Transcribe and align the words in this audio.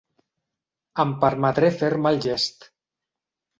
Em 1.03 1.11
permetré 1.25 1.71
fer-me 1.83 2.17
el 2.17 2.25
llest. 2.27 2.69